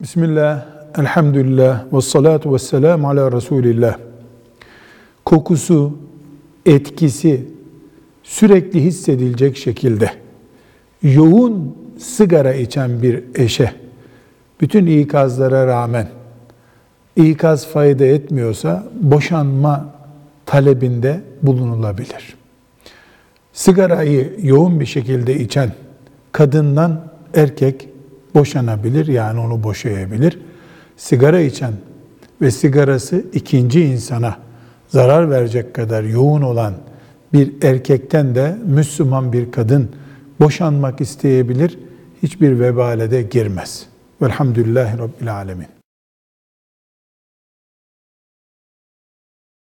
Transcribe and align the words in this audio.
Bismillah, 0.00 0.66
elhamdülillah, 0.98 1.92
ve 1.92 2.00
salatu 2.00 2.54
ve 2.54 2.58
selamu 2.58 3.08
ala 3.08 3.32
Resulillah. 3.32 3.98
Kokusu, 5.24 5.98
etkisi 6.66 7.46
sürekli 8.22 8.84
hissedilecek 8.84 9.56
şekilde 9.56 10.10
yoğun 11.02 11.76
sigara 11.98 12.54
içen 12.54 13.02
bir 13.02 13.24
eşe 13.34 13.72
bütün 14.60 14.86
ikazlara 14.86 15.66
rağmen 15.66 16.08
ikaz 17.16 17.66
fayda 17.66 18.04
etmiyorsa 18.04 18.84
boşanma 19.00 19.94
talebinde 20.46 21.20
bulunulabilir. 21.42 22.36
Sigarayı 23.52 24.36
yoğun 24.42 24.80
bir 24.80 24.86
şekilde 24.86 25.40
içen 25.40 25.72
kadından 26.32 27.00
erkek 27.34 27.88
boşanabilir 28.34 29.06
yani 29.06 29.40
onu 29.40 29.62
boşayabilir. 29.62 30.38
Sigara 30.96 31.40
içen 31.40 31.72
ve 32.42 32.50
sigarası 32.50 33.24
ikinci 33.32 33.84
insana 33.84 34.36
zarar 34.88 35.30
verecek 35.30 35.74
kadar 35.74 36.02
yoğun 36.02 36.42
olan 36.42 36.74
bir 37.32 37.62
erkekten 37.62 38.34
de 38.34 38.56
Müslüman 38.66 39.32
bir 39.32 39.52
kadın 39.52 39.88
boşanmak 40.40 41.00
isteyebilir. 41.00 41.78
Hiçbir 42.22 42.60
vebale 42.60 43.10
de 43.10 43.22
girmez. 43.22 43.86
Velhamdülillahi 44.22 44.98
Rabbil 44.98 45.34
Alemin. 45.34 45.79